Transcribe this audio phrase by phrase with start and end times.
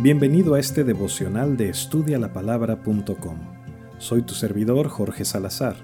[0.00, 3.36] Bienvenido a este devocional de estudialapalabra.com.
[3.98, 5.76] Soy tu servidor Jorge Salazar.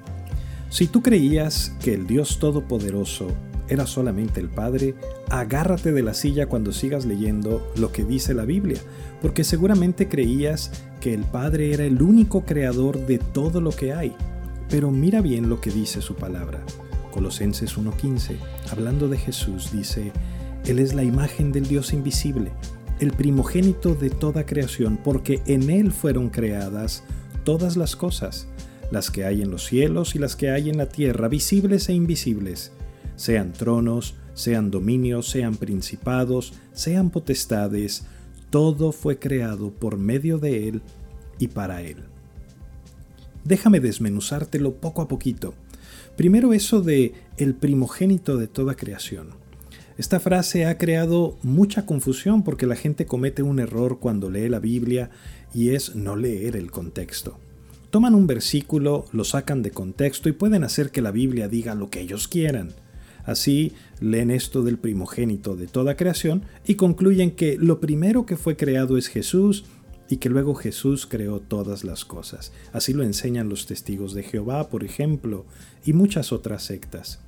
[0.71, 3.29] Si tú creías que el Dios Todopoderoso
[3.69, 4.97] era solamente el Padre,
[5.29, 8.81] agárrate de la silla cuando sigas leyendo lo que dice la Biblia,
[9.23, 14.17] porque seguramente creías que el Padre era el único creador de todo lo que hay.
[14.69, 16.65] Pero mira bien lo que dice su palabra.
[17.13, 18.37] Colosenses 1.15,
[18.73, 20.11] hablando de Jesús, dice,
[20.65, 22.51] Él es la imagen del Dios invisible
[23.01, 27.05] el primogénito de toda creación, porque en Él fueron creadas
[27.45, 28.49] todas las cosas,
[28.91, 31.95] las que hay en los cielos y las que hay en la tierra, visibles e
[31.95, 32.73] invisibles,
[33.17, 38.05] sean tronos, sean dominios, sean principados, sean potestades,
[38.51, 40.83] todo fue creado por medio de Él
[41.39, 41.97] y para Él.
[43.45, 45.55] Déjame desmenuzártelo poco a poquito.
[46.17, 49.31] Primero eso de el primogénito de toda creación.
[49.99, 54.61] Esta frase ha creado mucha confusión porque la gente comete un error cuando lee la
[54.61, 55.11] Biblia
[55.53, 57.37] y es no leer el contexto.
[57.91, 61.91] Toman un versículo, lo sacan de contexto y pueden hacer que la Biblia diga lo
[61.91, 62.69] que ellos quieran.
[63.25, 68.57] Así leen esto del primogénito de toda creación y concluyen que lo primero que fue
[68.57, 69.65] creado es Jesús
[70.09, 72.53] y que luego Jesús creó todas las cosas.
[72.73, 75.45] Así lo enseñan los testigos de Jehová, por ejemplo,
[75.85, 77.19] y muchas otras sectas.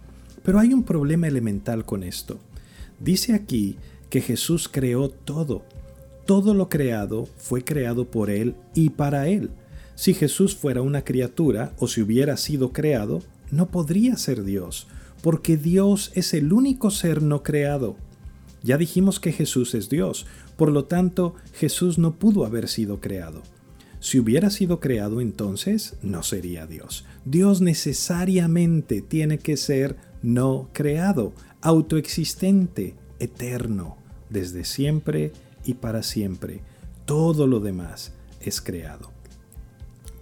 [0.45, 2.39] Pero hay un problema elemental con esto.
[3.01, 3.77] Dice aquí
[4.11, 5.63] que Jesús creó todo.
[6.27, 9.51] Todo lo creado fue creado por Él y para Él.
[9.95, 14.87] Si Jesús fuera una criatura o si hubiera sido creado, no podría ser Dios,
[15.23, 17.97] porque Dios es el único ser no creado.
[18.63, 20.27] Ya dijimos que Jesús es Dios,
[20.57, 23.43] por lo tanto Jesús no pudo haber sido creado.
[24.01, 27.05] Si hubiera sido creado entonces, no sería Dios.
[27.27, 33.99] Dios necesariamente tiene que ser no creado, autoexistente, eterno,
[34.31, 35.33] desde siempre
[35.65, 36.63] y para siempre.
[37.05, 39.11] Todo lo demás es creado.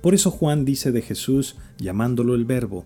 [0.01, 2.85] Por eso Juan dice de Jesús, llamándolo el Verbo,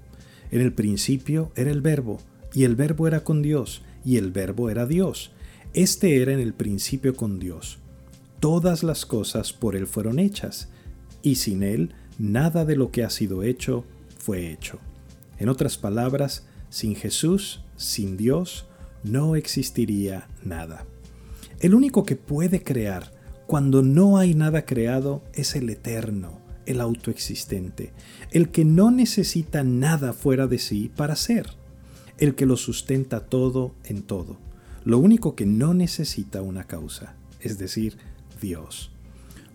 [0.50, 2.18] en el principio era el Verbo,
[2.52, 5.32] y el Verbo era con Dios, y el Verbo era Dios.
[5.72, 7.78] Este era en el principio con Dios.
[8.40, 10.68] Todas las cosas por Él fueron hechas,
[11.22, 13.84] y sin Él nada de lo que ha sido hecho
[14.18, 14.78] fue hecho.
[15.38, 18.66] En otras palabras, sin Jesús, sin Dios,
[19.02, 20.86] no existiría nada.
[21.60, 23.12] El único que puede crear
[23.46, 27.92] cuando no hay nada creado es el eterno, el autoexistente,
[28.30, 31.46] el que no necesita nada fuera de sí para ser,
[32.18, 34.38] el que lo sustenta todo en todo,
[34.84, 37.96] lo único que no necesita una causa, es decir,
[38.40, 38.91] Dios.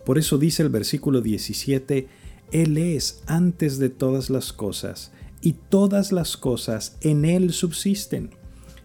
[0.08, 2.08] Por eso dice el versículo 17,
[2.50, 8.30] Él es antes de todas las cosas, y todas las cosas en Él subsisten.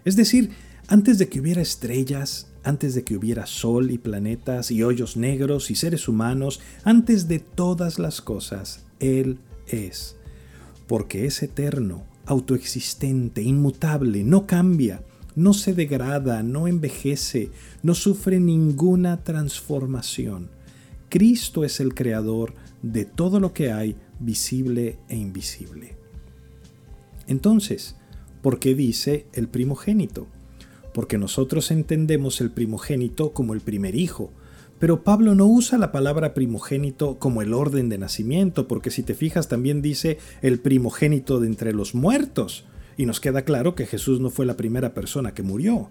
[0.04, 0.50] Es decir,
[0.86, 5.70] antes de que hubiera estrellas, antes de que hubiera sol y planetas y hoyos negros
[5.70, 10.16] y seres humanos, antes de todas las cosas, Él es.
[10.86, 15.02] Porque es eterno, autoexistente, inmutable, no cambia,
[15.36, 17.48] no se degrada, no envejece,
[17.82, 20.53] no sufre ninguna transformación.
[21.14, 25.96] Cristo es el creador de todo lo que hay, visible e invisible.
[27.28, 27.94] Entonces,
[28.42, 30.26] ¿por qué dice el primogénito?
[30.92, 34.32] Porque nosotros entendemos el primogénito como el primer hijo,
[34.80, 39.14] pero Pablo no usa la palabra primogénito como el orden de nacimiento, porque si te
[39.14, 42.64] fijas también dice el primogénito de entre los muertos,
[42.96, 45.90] y nos queda claro que Jesús no fue la primera persona que murió.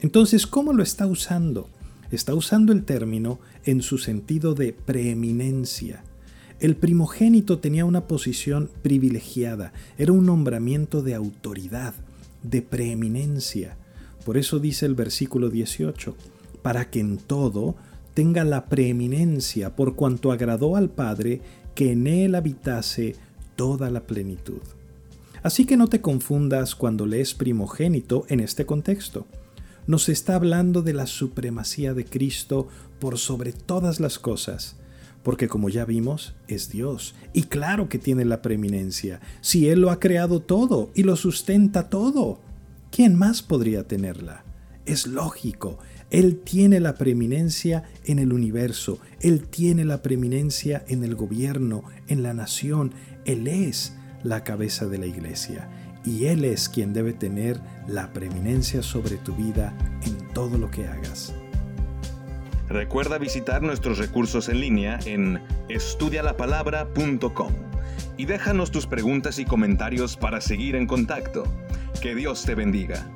[0.00, 1.70] Entonces, ¿cómo lo está usando?
[2.10, 6.02] Está usando el término en su sentido de preeminencia.
[6.58, 11.94] El primogénito tenía una posición privilegiada, era un nombramiento de autoridad,
[12.42, 13.76] de preeminencia.
[14.24, 16.16] Por eso dice el versículo 18,
[16.62, 17.76] para que en todo
[18.14, 21.40] tenga la preeminencia por cuanto agradó al Padre
[21.74, 23.14] que en él habitase
[23.54, 24.60] toda la plenitud.
[25.42, 29.26] Así que no te confundas cuando lees primogénito en este contexto.
[29.88, 32.68] Nos está hablando de la supremacía de Cristo
[33.00, 34.76] por sobre todas las cosas
[35.22, 37.14] porque como ya vimos, es Dios.
[37.34, 41.90] Y claro que tiene la preeminencia, si Él lo ha creado todo y lo sustenta
[41.90, 42.40] todo.
[42.90, 44.44] ¿Quién más podría tenerla?
[44.86, 45.78] Es lógico,
[46.10, 52.22] Él tiene la preeminencia en el universo, Él tiene la preeminencia en el gobierno, en
[52.22, 52.94] la nación,
[53.26, 55.68] Él es la cabeza de la iglesia
[56.08, 60.88] y Él es quien debe tener la preeminencia sobre tu vida en todo lo que
[60.88, 61.34] hagas.
[62.68, 67.52] Recuerda visitar nuestros recursos en línea en estudialapalabra.com
[68.16, 71.44] y déjanos tus preguntas y comentarios para seguir en contacto.
[72.00, 73.06] Que Dios te bendiga.